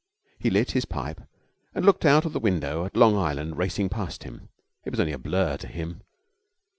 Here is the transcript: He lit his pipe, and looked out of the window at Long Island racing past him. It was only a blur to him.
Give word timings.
He 0.39 0.49
lit 0.49 0.71
his 0.71 0.85
pipe, 0.85 1.21
and 1.75 1.85
looked 1.85 2.05
out 2.05 2.25
of 2.25 2.33
the 2.33 2.39
window 2.39 2.85
at 2.85 2.97
Long 2.97 3.15
Island 3.15 3.59
racing 3.59 3.89
past 3.89 4.23
him. 4.23 4.49
It 4.83 4.89
was 4.89 4.99
only 4.99 5.13
a 5.13 5.19
blur 5.19 5.57
to 5.57 5.67
him. 5.67 6.01